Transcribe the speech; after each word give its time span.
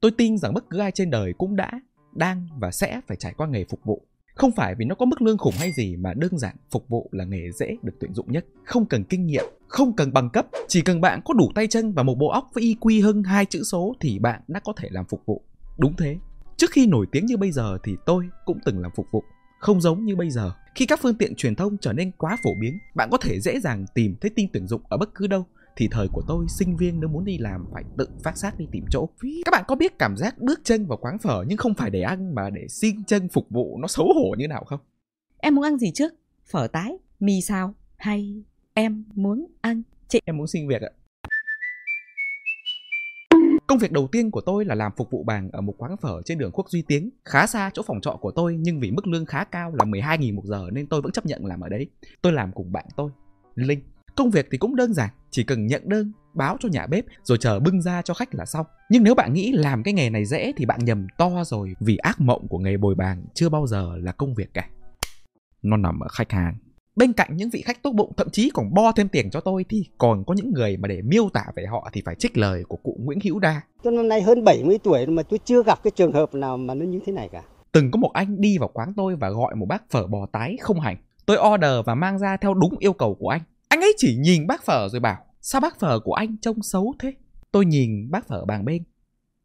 Tôi 0.00 0.10
tin 0.10 0.38
rằng 0.38 0.54
bất 0.54 0.64
cứ 0.70 0.78
ai 0.78 0.90
trên 0.90 1.10
đời 1.10 1.32
cũng 1.38 1.56
đã, 1.56 1.70
đang 2.12 2.48
và 2.58 2.70
sẽ 2.70 3.00
phải 3.06 3.16
trải 3.16 3.34
qua 3.36 3.46
nghề 3.46 3.64
phục 3.64 3.84
vụ. 3.84 4.02
Không 4.34 4.52
phải 4.52 4.74
vì 4.74 4.84
nó 4.84 4.94
có 4.94 5.06
mức 5.06 5.22
lương 5.22 5.38
khủng 5.38 5.54
hay 5.58 5.72
gì 5.72 5.96
mà 5.96 6.14
đơn 6.14 6.38
giản 6.38 6.56
phục 6.70 6.88
vụ 6.88 7.08
là 7.12 7.24
nghề 7.24 7.50
dễ 7.52 7.76
được 7.82 7.92
tuyển 8.00 8.14
dụng 8.14 8.32
nhất. 8.32 8.44
Không 8.64 8.86
cần 8.86 9.04
kinh 9.04 9.26
nghiệm, 9.26 9.44
không 9.68 9.96
cần 9.96 10.12
bằng 10.12 10.30
cấp, 10.30 10.46
chỉ 10.68 10.80
cần 10.80 11.00
bạn 11.00 11.20
có 11.24 11.34
đủ 11.34 11.52
tay 11.54 11.66
chân 11.66 11.92
và 11.92 12.02
một 12.02 12.14
bộ 12.18 12.28
óc 12.28 12.50
với 12.54 12.64
IQ 12.64 13.04
hơn 13.04 13.22
hai 13.22 13.44
chữ 13.44 13.62
số 13.62 13.94
thì 14.00 14.18
bạn 14.18 14.40
đã 14.48 14.60
có 14.60 14.72
thể 14.76 14.88
làm 14.90 15.04
phục 15.04 15.22
vụ. 15.26 15.42
Đúng 15.78 15.96
thế. 15.96 16.16
Trước 16.56 16.70
khi 16.70 16.86
nổi 16.86 17.06
tiếng 17.12 17.26
như 17.26 17.36
bây 17.36 17.52
giờ 17.52 17.78
thì 17.84 17.96
tôi 18.06 18.28
cũng 18.44 18.58
từng 18.64 18.78
làm 18.78 18.90
phục 18.96 19.06
vụ. 19.10 19.22
Không 19.60 19.80
giống 19.80 20.04
như 20.04 20.16
bây 20.16 20.30
giờ, 20.30 20.52
khi 20.74 20.86
các 20.86 21.00
phương 21.02 21.14
tiện 21.14 21.34
truyền 21.34 21.54
thông 21.54 21.76
trở 21.78 21.92
nên 21.92 22.10
quá 22.18 22.36
phổ 22.42 22.50
biến, 22.60 22.78
bạn 22.94 23.08
có 23.10 23.18
thể 23.18 23.40
dễ 23.40 23.60
dàng 23.60 23.84
tìm 23.94 24.16
thấy 24.20 24.30
tin 24.36 24.48
tuyển 24.52 24.66
dụng 24.66 24.82
ở 24.88 24.96
bất 24.96 25.14
cứ 25.14 25.26
đâu 25.26 25.46
thì 25.78 25.88
thời 25.90 26.08
của 26.12 26.22
tôi 26.26 26.46
sinh 26.48 26.76
viên 26.76 27.00
nếu 27.00 27.08
muốn 27.08 27.24
đi 27.24 27.38
làm 27.38 27.66
phải 27.72 27.84
tự 27.98 28.08
phát 28.24 28.36
xác 28.36 28.58
đi 28.58 28.66
tìm 28.72 28.84
chỗ 28.90 29.08
các 29.44 29.50
bạn 29.52 29.64
có 29.68 29.74
biết 29.74 29.98
cảm 29.98 30.16
giác 30.16 30.38
bước 30.38 30.60
chân 30.64 30.86
vào 30.86 30.98
quán 30.98 31.18
phở 31.18 31.44
nhưng 31.48 31.58
không 31.58 31.74
phải 31.74 31.90
để 31.90 32.02
ăn 32.02 32.34
mà 32.34 32.50
để 32.50 32.68
xin 32.68 33.04
chân 33.04 33.28
phục 33.28 33.50
vụ 33.50 33.78
nó 33.78 33.88
xấu 33.88 34.12
hổ 34.14 34.34
như 34.38 34.48
nào 34.48 34.64
không 34.64 34.80
Em 35.38 35.54
muốn 35.54 35.64
ăn 35.64 35.78
gì 35.78 35.90
trước? 35.94 36.12
Phở 36.50 36.66
tái, 36.66 36.98
mì 37.20 37.40
xào 37.40 37.74
hay 37.96 38.42
em 38.74 39.04
muốn 39.14 39.46
ăn 39.60 39.82
chị? 40.08 40.20
em 40.24 40.36
muốn 40.36 40.46
xin 40.46 40.68
việc 40.68 40.82
ạ 40.82 40.90
Công 43.66 43.78
việc 43.78 43.92
đầu 43.92 44.08
tiên 44.12 44.30
của 44.30 44.40
tôi 44.40 44.64
là 44.64 44.74
làm 44.74 44.92
phục 44.96 45.10
vụ 45.10 45.24
bàn 45.24 45.50
ở 45.52 45.60
một 45.60 45.74
quán 45.78 45.96
phở 45.96 46.22
trên 46.24 46.38
đường 46.38 46.50
Quốc 46.52 46.70
Duy 46.70 46.82
Tiến, 46.82 47.10
khá 47.24 47.46
xa 47.46 47.70
chỗ 47.74 47.82
phòng 47.82 48.00
trọ 48.00 48.18
của 48.20 48.30
tôi 48.30 48.56
nhưng 48.60 48.80
vì 48.80 48.90
mức 48.90 49.06
lương 49.06 49.26
khá 49.26 49.44
cao 49.44 49.72
là 49.74 49.84
12.000 49.84 50.34
một 50.34 50.44
giờ 50.44 50.68
nên 50.72 50.86
tôi 50.86 51.02
vẫn 51.02 51.12
chấp 51.12 51.26
nhận 51.26 51.46
làm 51.46 51.60
ở 51.60 51.68
đấy. 51.68 51.86
Tôi 52.22 52.32
làm 52.32 52.52
cùng 52.52 52.72
bạn 52.72 52.86
tôi, 52.96 53.10
Linh. 53.54 53.80
Công 54.18 54.30
việc 54.30 54.48
thì 54.52 54.58
cũng 54.58 54.76
đơn 54.76 54.94
giản, 54.94 55.10
chỉ 55.30 55.44
cần 55.44 55.66
nhận 55.66 55.82
đơn, 55.84 56.12
báo 56.34 56.56
cho 56.60 56.68
nhà 56.68 56.86
bếp 56.86 57.04
rồi 57.22 57.38
chờ 57.38 57.60
bưng 57.60 57.82
ra 57.82 58.02
cho 58.02 58.14
khách 58.14 58.34
là 58.34 58.44
xong. 58.44 58.66
Nhưng 58.90 59.04
nếu 59.04 59.14
bạn 59.14 59.34
nghĩ 59.34 59.52
làm 59.52 59.82
cái 59.82 59.94
nghề 59.94 60.10
này 60.10 60.24
dễ 60.24 60.52
thì 60.56 60.66
bạn 60.66 60.84
nhầm 60.84 61.06
to 61.18 61.30
rồi 61.44 61.74
vì 61.80 61.96
ác 61.96 62.20
mộng 62.20 62.48
của 62.48 62.58
nghề 62.58 62.76
bồi 62.76 62.94
bàn 62.94 63.24
chưa 63.34 63.48
bao 63.48 63.66
giờ 63.66 63.92
là 63.96 64.12
công 64.12 64.34
việc 64.34 64.54
cả. 64.54 64.68
Nó 65.62 65.76
nằm 65.76 66.00
ở 66.00 66.08
khách 66.08 66.32
hàng. 66.32 66.54
Bên 66.96 67.12
cạnh 67.12 67.36
những 67.36 67.50
vị 67.50 67.62
khách 67.62 67.82
tốt 67.82 67.92
bụng 67.92 68.12
thậm 68.16 68.30
chí 68.30 68.50
còn 68.54 68.74
bo 68.74 68.92
thêm 68.92 69.08
tiền 69.08 69.30
cho 69.30 69.40
tôi 69.40 69.64
thì 69.68 69.84
còn 69.98 70.24
có 70.24 70.34
những 70.34 70.52
người 70.52 70.76
mà 70.76 70.88
để 70.88 71.02
miêu 71.02 71.28
tả 71.32 71.44
về 71.56 71.66
họ 71.66 71.90
thì 71.92 72.02
phải 72.04 72.14
trích 72.14 72.38
lời 72.38 72.64
của 72.68 72.76
cụ 72.76 72.96
Nguyễn 73.00 73.18
Hữu 73.24 73.38
Đa. 73.38 73.60
Tôi 73.82 73.92
năm 73.92 74.08
nay 74.08 74.22
hơn 74.22 74.44
70 74.44 74.78
tuổi 74.78 75.06
mà 75.06 75.22
tôi 75.22 75.38
chưa 75.44 75.62
gặp 75.62 75.82
cái 75.82 75.90
trường 75.90 76.12
hợp 76.12 76.34
nào 76.34 76.56
mà 76.56 76.74
nó 76.74 76.84
như 76.84 77.00
thế 77.06 77.12
này 77.12 77.28
cả. 77.32 77.42
Từng 77.72 77.90
có 77.90 77.98
một 77.98 78.10
anh 78.14 78.40
đi 78.40 78.58
vào 78.58 78.70
quán 78.72 78.92
tôi 78.96 79.16
và 79.16 79.30
gọi 79.30 79.54
một 79.54 79.66
bát 79.66 79.82
phở 79.90 80.06
bò 80.06 80.26
tái 80.26 80.56
không 80.60 80.80
hành. 80.80 80.96
Tôi 81.26 81.36
order 81.54 81.86
và 81.86 81.94
mang 81.94 82.18
ra 82.18 82.36
theo 82.36 82.54
đúng 82.54 82.74
yêu 82.78 82.92
cầu 82.92 83.14
của 83.14 83.28
anh. 83.28 83.40
Anh 83.78 83.82
ấy 83.82 83.94
chỉ 83.96 84.16
nhìn 84.16 84.46
bác 84.46 84.64
phở 84.64 84.88
rồi 84.88 85.00
bảo, 85.00 85.16
Sao 85.40 85.60
bác 85.60 85.80
phở 85.80 86.00
của 86.00 86.12
anh 86.12 86.36
trông 86.36 86.62
xấu 86.62 86.94
thế? 86.98 87.14
Tôi 87.52 87.64
nhìn 87.64 88.10
bác 88.10 88.28
phở 88.28 88.44
bàn 88.44 88.64
bên, 88.64 88.82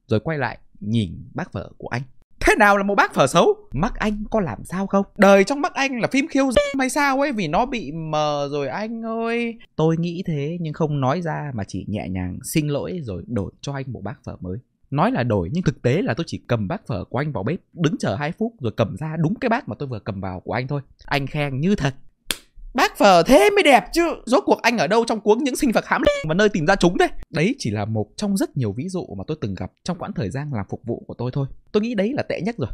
Rồi 0.07 0.19
quay 0.19 0.37
lại 0.37 0.57
nhìn 0.79 1.29
bác 1.33 1.51
phở 1.51 1.69
của 1.77 1.87
anh 1.87 2.01
Thế 2.39 2.55
nào 2.59 2.77
là 2.77 2.83
một 2.83 2.95
bác 2.95 3.13
phở 3.13 3.27
xấu? 3.27 3.55
Mắt 3.71 3.95
anh 3.95 4.23
có 4.31 4.39
làm 4.39 4.63
sao 4.63 4.87
không? 4.87 5.05
Đời 5.17 5.43
trong 5.43 5.61
mắt 5.61 5.73
anh 5.73 5.99
là 5.99 6.07
phim 6.11 6.27
khiêu 6.27 6.51
dâm 6.51 6.79
hay 6.79 6.89
sao 6.89 7.21
ấy 7.21 7.31
Vì 7.31 7.47
nó 7.47 7.65
bị 7.65 7.91
mờ 7.91 8.49
rồi 8.51 8.67
anh 8.67 9.05
ơi 9.05 9.57
Tôi 9.75 9.97
nghĩ 9.97 10.23
thế 10.25 10.57
nhưng 10.61 10.73
không 10.73 11.01
nói 11.01 11.21
ra 11.21 11.51
Mà 11.53 11.63
chỉ 11.63 11.85
nhẹ 11.87 12.07
nhàng 12.09 12.37
xin 12.43 12.67
lỗi 12.67 12.99
rồi 13.03 13.23
đổi 13.27 13.51
cho 13.61 13.73
anh 13.73 13.85
một 13.87 14.01
bác 14.03 14.23
phở 14.23 14.35
mới 14.39 14.57
Nói 14.91 15.11
là 15.11 15.23
đổi 15.23 15.49
nhưng 15.53 15.63
thực 15.63 15.81
tế 15.81 16.01
là 16.01 16.13
tôi 16.13 16.23
chỉ 16.27 16.41
cầm 16.47 16.67
bát 16.67 16.87
phở 16.87 17.03
của 17.03 17.17
anh 17.17 17.31
vào 17.31 17.43
bếp, 17.43 17.59
Đứng 17.73 17.95
chờ 17.99 18.15
2 18.15 18.31
phút 18.31 18.53
rồi 18.59 18.71
cầm 18.77 18.97
ra 18.97 19.15
đúng 19.19 19.35
cái 19.35 19.49
bát 19.49 19.69
mà 19.69 19.75
tôi 19.79 19.87
vừa 19.87 19.99
cầm 19.99 20.21
vào 20.21 20.39
của 20.39 20.53
anh 20.53 20.67
thôi 20.67 20.81
Anh 21.05 21.27
khen 21.27 21.59
như 21.59 21.75
thật 21.75 21.93
Bác 22.73 22.97
phở 22.97 23.23
thế 23.23 23.49
mới 23.49 23.63
đẹp 23.63 23.83
chứ. 23.93 24.03
Rốt 24.25 24.43
cuộc 24.45 24.61
anh 24.61 24.77
ở 24.77 24.87
đâu 24.87 25.05
trong 25.05 25.21
cuống 25.21 25.43
những 25.43 25.55
sinh 25.55 25.71
vật 25.71 25.83
hãm 25.87 26.01
Và 26.27 26.33
nơi 26.33 26.49
tìm 26.49 26.65
ra 26.65 26.75
chúng 26.75 26.97
đấy 26.97 27.09
Đấy 27.29 27.55
chỉ 27.59 27.71
là 27.71 27.85
một 27.85 28.07
trong 28.15 28.37
rất 28.37 28.57
nhiều 28.57 28.71
ví 28.71 28.89
dụ 28.89 29.07
mà 29.17 29.23
tôi 29.27 29.37
từng 29.41 29.55
gặp 29.55 29.71
Trong 29.83 29.97
quãng 29.97 30.13
thời 30.13 30.29
gian 30.29 30.49
làm 30.53 30.65
phục 30.69 30.81
vụ 30.85 31.03
của 31.07 31.13
tôi 31.17 31.31
thôi. 31.33 31.47
Tôi 31.71 31.83
nghĩ 31.83 31.95
đấy 31.95 32.13
là 32.13 32.23
tệ 32.23 32.41
nhất 32.41 32.55
rồi. 32.57 32.69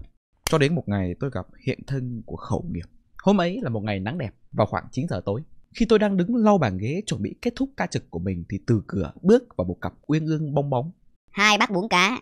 Cho 0.50 0.58
đến 0.58 0.76
một 0.76 0.84
ngày 0.86 1.16
tôi 1.20 1.30
gặp 1.34 1.46
hiện 1.66 1.80
thân 1.88 2.22
của 2.26 2.36
khẩu 2.36 2.66
nghiệp. 2.72 2.86
Hôm 3.24 3.42
ấy 3.42 3.60
là 3.62 3.70
một 3.70 3.84
ngày 3.84 4.00
nắng 4.00 4.18
đẹp 4.18 4.32
Vào 4.52 4.68
khoảng 4.68 4.84
9 4.92 5.08
giờ 5.10 5.22
tối. 5.26 5.42
Khi 5.76 5.86
tôi 5.86 6.00
đang 6.00 6.18
đứng 6.18 6.36
lau 6.36 6.58
bàn 6.58 6.78
ghế 6.78 7.02
chuẩn 7.06 7.22
bị 7.22 7.36
kết 7.42 7.54
thúc 7.56 7.70
ca 7.78 7.86
trực 7.86 8.12
của 8.12 8.20
mình 8.20 8.44
Thì 8.50 8.60
từ 8.68 8.82
cửa 8.88 9.12
bước 9.22 9.58
vào 9.58 9.66
một 9.66 9.78
cặp 9.82 9.94
uyên 10.08 10.26
ương 10.26 10.54
bong 10.54 10.70
bóng. 10.70 10.92
Hai 11.32 11.58
bát 11.58 11.72
bún 11.72 11.88
cá. 11.90 12.22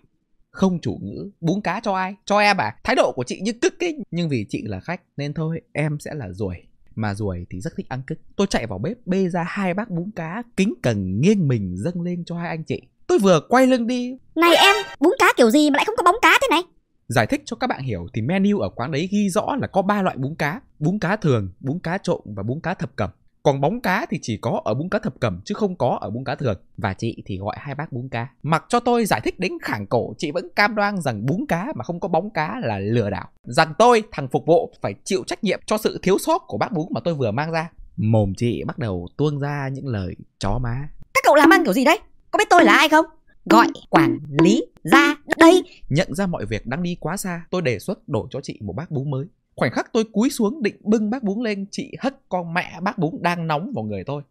Không 0.50 0.80
chủ 0.82 1.00
ngữ 1.02 1.30
bún 1.42 1.62
cá 1.62 1.80
cho 1.80 1.94
ai? 1.94 2.16
Cho 2.26 2.40
em 2.40 2.58
à? 2.58 2.76
Thái 2.84 2.96
độ 2.96 3.12
của 3.16 3.24
chị 3.24 3.40
như 3.42 3.54
cức 3.54 3.74
kinh 3.80 4.04
nhưng 4.12 4.30
vì 4.30 4.46
chị 4.50 4.64
là 4.66 4.80
khách 4.80 5.02
nên 5.18 5.34
thôi 5.34 5.62
em 5.74 6.00
sẽ 6.00 6.14
là 6.14 6.32
ruồi 6.32 6.56
mà 6.98 7.14
ruồi 7.14 7.46
thì 7.50 7.60
rất 7.62 7.74
thích 7.78 7.90
ăn 7.90 8.02
cứt 8.08 8.20
tôi 8.36 8.48
chạy 8.48 8.68
vào 8.68 8.80
bếp 8.80 8.98
bê 9.08 9.30
ra 9.30 9.44
hai 9.48 9.74
bát 9.74 9.90
bún 9.90 10.12
cá 10.16 10.44
kính 10.58 10.74
cẩn 10.84 11.22
nghiêng 11.22 11.48
mình 11.48 11.76
dâng 11.78 12.02
lên 12.02 12.24
cho 12.26 12.38
hai 12.38 12.50
anh 12.50 12.64
chị. 12.64 12.82
Tôi 13.08 13.20
vừa 13.20 13.40
quay 13.50 13.68
lưng 13.68 13.88
đi. 13.88 14.18
Này 14.36 14.56
em 14.56 14.76
bún 15.00 15.14
cá 15.20 15.34
kiểu 15.38 15.50
gì 15.50 15.70
mà 15.70 15.78
lại 15.78 15.86
không 15.86 15.96
có 15.98 16.04
bóng 16.04 16.22
cá 16.22 16.38
thế 16.42 16.48
này? 16.50 16.62
Giải 17.08 17.28
thích 17.28 17.42
cho 17.46 17.56
các 17.56 17.68
bạn 17.68 17.84
hiểu 17.84 18.08
thì 18.14 18.22
menu 18.22 18.60
ở 18.60 18.70
quán 18.70 18.92
đấy 18.92 19.10
ghi 19.12 19.30
rõ 19.30 19.56
là 19.62 19.68
có 19.68 19.82
ba 19.82 20.02
loại 20.02 20.18
bún 20.18 20.36
cá. 20.36 20.62
Bún 20.80 21.00
cá 21.00 21.16
thường 21.16 21.50
bún 21.60 21.80
cá 21.80 21.98
trộn 21.98 22.22
và 22.26 22.44
bún 22.44 22.60
cá 22.60 22.74
thập 22.74 22.96
cẩm 22.96 23.10
còn 23.48 23.62
bóng 23.62 23.82
cá 23.82 24.06
thì 24.10 24.20
chỉ 24.22 24.38
có 24.38 24.62
ở 24.66 24.74
bún 24.74 24.90
cá 24.90 25.00
thập 25.00 25.20
cẩm 25.20 25.42
chứ 25.46 25.54
không 25.56 25.76
có 25.76 25.98
ở 26.02 26.10
bún 26.10 26.24
cá 26.24 26.36
thường. 26.36 26.58
Và 26.78 26.94
chị 26.94 27.24
thì 27.26 27.38
gọi 27.38 27.56
hai 27.60 27.76
bát 27.76 27.92
bún 27.92 28.10
cá. 28.10 28.28
Mặc 28.44 28.66
cho 28.70 28.80
tôi 28.80 29.06
giải 29.06 29.22
thích 29.24 29.40
đến 29.40 29.52
khảng 29.62 29.88
cổ 29.88 30.14
chị 30.18 30.32
vẫn 30.32 30.48
cam 30.56 30.76
đoan 30.76 31.02
rằng 31.02 31.26
bún 31.26 31.46
cá 31.50 31.68
mà 31.76 31.84
không 31.84 32.00
có 32.00 32.08
bóng 32.08 32.30
cá 32.30 32.60
là 32.64 32.80
lừa 32.80 33.10
đảo. 33.10 33.30
Rằng 33.44 33.74
tôi 33.80 34.04
thằng 34.12 34.28
phục 34.28 34.46
vụ 34.46 34.74
phải 34.82 34.94
chịu 35.04 35.24
trách 35.28 35.44
nhiệm 35.44 35.60
cho 35.66 35.78
sự 35.78 36.00
thiếu 36.02 36.18
sót 36.18 36.44
của 36.48 36.58
bát 36.58 36.72
bún 36.72 36.86
mà 36.92 37.02
tôi 37.04 37.14
vừa 37.14 37.32
mang 37.32 37.52
ra. 37.52 37.70
Mồm 37.98 38.34
chị 38.38 38.64
bắt 38.68 38.78
đầu 38.78 39.08
tuôn 39.18 39.40
ra 39.40 39.70
những 39.74 39.88
lời 39.88 40.16
chó 40.40 40.60
má. 40.64 40.90
Các 41.14 41.22
cậu 41.24 41.36
làm 41.36 41.50
ăn 41.50 41.64
kiểu 41.64 41.74
gì 41.74 41.86
đấy? 41.86 42.00
Có 42.32 42.38
biết 42.38 42.48
tôi 42.50 42.64
là 42.64 42.74
ai 42.74 42.90
không? 42.90 43.06
Gọi 43.46 43.68
quản 43.90 44.20
lý 44.44 44.66
ra 44.84 45.16
đây. 45.38 45.64
Nhận 45.90 46.14
ra 46.14 46.28
mọi 46.28 46.46
việc 46.46 46.66
đang 46.66 46.84
đi 46.84 46.98
quá 47.00 47.18
xa 47.18 47.42
tôi 47.50 47.62
đề 47.62 47.80
xuất 47.80 48.10
đổi 48.10 48.28
cho 48.32 48.40
chị 48.44 48.60
một 48.62 48.74
bát 48.74 48.92
bún 48.92 49.12
mới 49.12 49.26
khoảnh 49.58 49.72
khắc 49.72 49.94
tôi 49.94 50.04
cúi 50.12 50.30
xuống 50.30 50.64
định 50.64 50.76
bưng 50.84 51.10
bát 51.10 51.24
bún 51.24 51.44
lên 51.44 51.66
chị 51.72 51.92
hất 52.00 52.30
con 52.30 52.54
mẹ 52.54 52.80
bát 52.82 52.98
bún 52.98 53.12
đang 53.22 53.48
nóng 53.48 53.72
vào 53.76 53.84
người 53.84 54.04
tôi. 54.04 54.24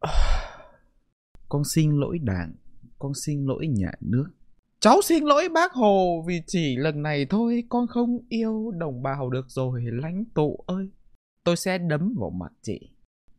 Con 1.48 1.62
xin 1.64 1.90
lỗi 1.90 2.18
đảng 2.22 2.54
con 2.98 3.12
xin 3.14 3.46
lỗi 3.46 3.66
nhà 3.66 3.90
nước. 4.00 4.26
Cháu 4.80 5.02
xin 5.02 5.24
lỗi 5.24 5.48
bác 5.48 5.72
hồ 5.72 6.24
vì 6.26 6.42
chỉ 6.46 6.76
lần 6.76 7.02
này 7.02 7.26
thôi 7.30 7.64
con 7.68 7.86
không 7.86 8.18
yêu 8.28 8.72
đồng 8.78 9.02
bào 9.02 9.30
được 9.30 9.46
rồi 9.48 9.82
lãnh 9.84 10.24
tụ 10.34 10.64
ơi. 10.66 10.90
Tôi 11.44 11.56
sẽ 11.56 11.78
đấm 11.78 12.14
vào 12.20 12.30
mặt 12.30 12.52
chị. 12.62 12.90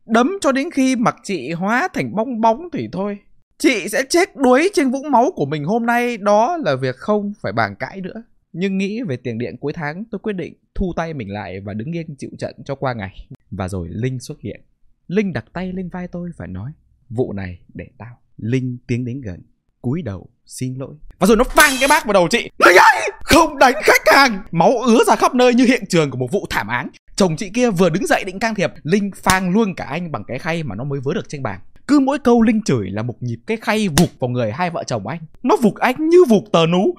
Đấm 0.06 0.32
cho 0.40 0.52
đến 0.52 0.70
khi 0.70 0.96
mặt 0.96 1.16
chị 1.22 1.52
hóa 1.52 1.88
thành 1.94 2.14
bong 2.14 2.40
bóng 2.40 2.68
thì 2.72 2.88
thôi. 2.92 3.18
Chị 3.58 3.88
sẽ 3.88 4.02
chết 4.08 4.36
đuối 4.36 4.70
trên 4.74 4.90
vũng 4.90 5.10
máu 5.10 5.30
của 5.34 5.46
mình 5.46 5.64
hôm 5.64 5.86
nay 5.86 6.16
đó 6.16 6.56
là 6.56 6.76
việc 6.76 6.96
không 6.96 7.32
phải 7.42 7.52
bàn 7.52 7.74
cãi 7.78 8.00
nữa 8.00 8.22
nhưng 8.52 8.78
nghĩ 8.78 9.02
về 9.02 9.16
tiền 9.16 9.38
điện 9.38 9.56
cuối 9.60 9.72
tháng 9.72 10.04
tôi 10.10 10.18
quyết 10.18 10.32
định 10.32 10.54
thu 10.74 10.92
tay 10.96 11.14
mình 11.14 11.32
lại 11.32 11.60
và 11.60 11.74
đứng 11.74 11.92
yên 11.92 12.16
chịu 12.18 12.30
trận 12.38 12.54
cho 12.64 12.74
qua 12.74 12.94
ngày. 12.94 13.28
Và 13.50 13.68
rồi 13.68 13.88
Linh 13.90 14.20
xuất 14.20 14.40
hiện. 14.40 14.60
Linh 15.06 15.32
đặt 15.32 15.44
tay 15.52 15.72
lên 15.72 15.88
vai 15.88 16.08
tôi 16.08 16.30
và 16.36 16.46
nói 16.46 16.72
Vụ 17.08 17.32
này 17.32 17.58
để 17.74 17.86
tao. 17.98 18.18
Linh 18.36 18.78
tiến 18.86 19.04
đến 19.04 19.20
gần, 19.20 19.42
cúi 19.80 20.02
đầu 20.02 20.30
xin 20.46 20.74
lỗi. 20.74 20.94
Và 21.18 21.26
rồi 21.26 21.36
nó 21.36 21.44
phang 21.44 21.72
cái 21.80 21.88
bác 21.88 22.04
vào 22.04 22.12
đầu 22.12 22.28
chị. 22.30 22.38
Linh 22.38 22.76
ơi! 22.76 23.10
Không 23.22 23.58
đánh 23.58 23.74
khách 23.84 24.14
hàng! 24.14 24.42
Máu 24.50 24.78
ứa 24.78 25.04
ra 25.06 25.16
khắp 25.16 25.34
nơi 25.34 25.54
như 25.54 25.64
hiện 25.64 25.84
trường 25.88 26.10
của 26.10 26.18
một 26.18 26.32
vụ 26.32 26.46
thảm 26.50 26.68
án. 26.68 26.88
Chồng 27.16 27.36
chị 27.36 27.50
kia 27.54 27.70
vừa 27.70 27.90
đứng 27.90 28.06
dậy 28.06 28.24
định 28.24 28.38
can 28.38 28.54
thiệp, 28.54 28.72
Linh 28.82 29.10
phang 29.16 29.50
luôn 29.50 29.74
cả 29.74 29.84
anh 29.84 30.12
bằng 30.12 30.24
cái 30.28 30.38
khay 30.38 30.62
mà 30.62 30.74
nó 30.74 30.84
mới 30.84 31.00
vớ 31.00 31.14
được 31.14 31.28
trên 31.28 31.42
bàn. 31.42 31.60
Cứ 31.86 32.00
mỗi 32.00 32.18
câu 32.18 32.42
Linh 32.42 32.62
chửi 32.62 32.90
là 32.90 33.02
một 33.02 33.14
nhịp 33.20 33.38
cái 33.46 33.56
khay 33.56 33.88
vụt 33.88 34.08
vào 34.18 34.30
người 34.30 34.52
hai 34.52 34.70
vợ 34.70 34.84
chồng 34.86 35.06
anh. 35.06 35.20
Nó 35.42 35.56
vụt 35.62 35.74
anh 35.74 36.08
như 36.08 36.18
vụt 36.28 36.42
tờ 36.52 36.66
nú 36.66 36.94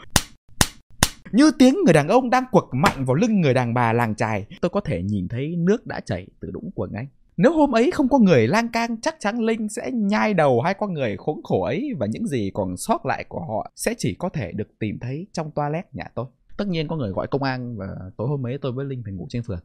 như 1.33 1.51
tiếng 1.59 1.77
người 1.85 1.93
đàn 1.93 2.07
ông 2.07 2.29
đang 2.29 2.43
quật 2.51 2.65
mạnh 2.71 3.05
vào 3.05 3.15
lưng 3.15 3.41
người 3.41 3.53
đàn 3.53 3.73
bà 3.73 3.93
làng 3.93 4.15
trài 4.15 4.45
tôi 4.61 4.69
có 4.69 4.81
thể 4.81 5.01
nhìn 5.03 5.27
thấy 5.27 5.55
nước 5.57 5.87
đã 5.87 5.99
chảy 5.99 6.27
từ 6.39 6.51
đũng 6.51 6.71
quần 6.75 6.91
anh. 6.93 7.07
Nếu 7.37 7.53
hôm 7.53 7.75
ấy 7.75 7.91
không 7.91 8.09
có 8.09 8.19
người 8.19 8.47
lang 8.47 8.69
cang 8.73 9.01
chắc 9.01 9.15
chắn 9.19 9.39
linh 9.39 9.69
sẽ 9.69 9.91
nhai 9.91 10.33
đầu 10.33 10.61
hai 10.61 10.73
con 10.73 10.93
người 10.93 11.17
khốn 11.17 11.41
khổ 11.43 11.63
ấy 11.63 11.89
và 11.99 12.05
những 12.05 12.27
gì 12.27 12.51
còn 12.53 12.77
sót 12.77 13.05
lại 13.05 13.25
của 13.29 13.39
họ 13.39 13.71
sẽ 13.75 13.93
chỉ 13.97 14.15
có 14.19 14.29
thể 14.29 14.51
được 14.51 14.79
tìm 14.79 14.99
thấy 15.01 15.27
trong 15.31 15.51
toilet 15.51 15.95
nhà 15.95 16.05
tôi. 16.15 16.25
Tất 16.57 16.67
nhiên 16.67 16.87
có 16.87 16.95
người 16.95 17.09
gọi 17.11 17.27
công 17.27 17.43
an 17.43 17.77
và 17.77 17.87
tối 18.17 18.27
hôm 18.27 18.45
ấy 18.45 18.57
tôi 18.61 18.71
với 18.71 18.85
linh 18.85 19.01
phải 19.03 19.13
ngủ 19.13 19.27
trên 19.29 19.43
phường. 19.43 19.59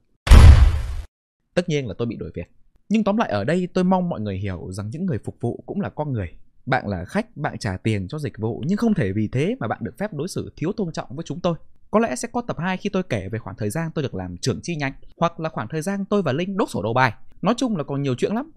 Tất 1.55 1.69
nhiên 1.69 1.87
là 1.87 1.95
tôi 1.99 2.07
bị 2.07 2.17
đuổi 2.17 2.31
việc. 2.35 2.51
Nhưng 2.89 3.05
tóm 3.05 3.17
lại 3.17 3.31
ở 3.31 3.45
đây 3.45 3.69
tôi 3.75 3.85
mong 3.85 4.09
mọi 4.09 4.21
người 4.21 4.39
hiểu 4.39 4.73
rằng 4.73 4.91
những 4.91 5.07
người 5.07 5.19
phục 5.25 5.37
vụ 5.41 5.63
cũng 5.67 5.81
là 5.81 5.89
con 5.89 6.13
người 6.13 6.29
bạn 6.67 6.89
là 6.89 7.05
khách, 7.05 7.37
bạn 7.37 7.59
trả 7.59 7.77
tiền 7.77 8.09
cho 8.09 8.19
dịch 8.19 8.39
vụ 8.39 8.63
nhưng 8.67 8.79
không 8.79 8.95
thể 8.95 9.13
vì 9.13 9.29
thế 9.33 9.57
mà 9.61 9.69
bạn 9.69 9.79
được 9.83 9.99
phép 9.99 10.13
đối 10.13 10.29
xử 10.29 10.53
thiếu 10.57 10.73
tôn 10.77 10.93
trọng 10.93 11.17
với 11.17 11.25
chúng 11.29 11.41
tôi. 11.41 11.55
Có 11.91 12.01
lẽ 12.01 12.17
sẽ 12.17 12.29
có 12.33 12.43
tập 12.49 12.57
2 12.59 12.77
khi 12.77 12.91
tôi 12.91 13.03
kể 13.03 13.29
về 13.29 13.39
khoảng 13.39 13.57
thời 13.57 13.71
gian 13.71 13.91
tôi 13.95 14.03
được 14.03 14.15
làm 14.15 14.37
trưởng 14.37 14.61
chi 14.63 14.77
nhánh 14.77 14.93
hoặc 15.17 15.41
là 15.41 15.49
khoảng 15.49 15.69
thời 15.71 15.83
gian 15.83 16.05
tôi 16.05 16.23
và 16.23 16.33
Linh 16.33 16.57
đốt 16.57 16.71
sổ 16.71 16.83
đầu 16.83 16.93
bài. 16.93 17.13
Nói 17.43 17.55
chung 17.57 17.77
là 17.77 17.85
còn 17.85 18.03
nhiều 18.03 18.15
chuyện 18.19 18.33
lắm, 18.33 18.51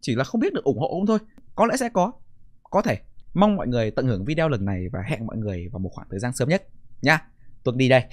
chỉ 0.00 0.14
là 0.14 0.24
không 0.24 0.40
biết 0.40 0.52
được 0.52 0.64
ủng 0.64 0.78
hộ 0.78 0.88
không 0.88 1.06
thôi. 1.06 1.18
Có 1.54 1.66
lẽ 1.66 1.76
sẽ 1.76 1.88
có, 1.88 2.12
có 2.70 2.82
thể. 2.82 2.98
Mong 3.34 3.56
mọi 3.56 3.66
người 3.66 3.90
tận 3.90 4.06
hưởng 4.06 4.24
video 4.24 4.48
lần 4.48 4.64
này 4.64 4.88
và 4.92 5.00
hẹn 5.06 5.26
mọi 5.26 5.36
người 5.36 5.68
vào 5.72 5.78
một 5.78 5.90
khoảng 5.92 6.08
thời 6.10 6.20
gian 6.20 6.32
sớm 6.32 6.48
nhất. 6.48 6.68
Nha, 7.02 7.26
tuần 7.64 7.78
đi 7.78 7.88
đây. 7.88 8.04